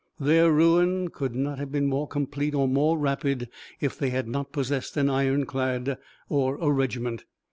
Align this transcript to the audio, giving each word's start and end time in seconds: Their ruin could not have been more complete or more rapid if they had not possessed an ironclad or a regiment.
Their 0.19 0.51
ruin 0.51 1.09
could 1.09 1.35
not 1.35 1.59
have 1.59 1.71
been 1.71 1.85
more 1.85 2.07
complete 2.07 2.55
or 2.55 2.67
more 2.67 2.97
rapid 2.97 3.49
if 3.79 3.99
they 3.99 4.09
had 4.09 4.27
not 4.27 4.51
possessed 4.51 4.97
an 4.97 5.11
ironclad 5.11 5.95
or 6.27 6.57
a 6.59 6.71
regiment. 6.71 7.25